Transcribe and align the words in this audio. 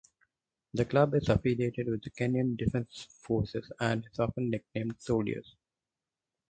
The 0.73 0.85
club 0.85 1.13
is 1.13 1.29
affiliated 1.29 1.85
with 1.87 2.01
the 2.01 2.09
Kenyan 2.09 2.57
defence 2.57 3.05
forces 3.21 3.71
and 3.79 4.03
is 4.11 4.17
often 4.19 4.49
nicknamed 4.49 4.95
soldiers. 4.97 5.55